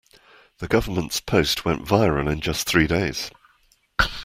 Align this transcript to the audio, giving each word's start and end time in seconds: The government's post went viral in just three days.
The 0.57 0.67
government's 0.67 1.19
post 1.19 1.63
went 1.63 1.85
viral 1.85 2.27
in 2.27 2.41
just 2.41 2.65
three 2.65 2.87
days. 2.87 3.29